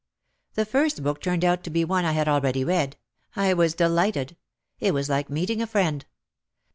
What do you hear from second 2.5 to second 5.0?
read. I was delighted. It